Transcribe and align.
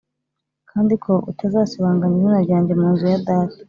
kandi 0.69 0.93
ko 1.03 1.13
utazasibanganya 1.31 2.15
izina 2.17 2.39
ryanjye 2.45 2.73
mu 2.79 2.87
nzu 2.93 3.05
ya 3.13 3.19
data. 3.27 3.57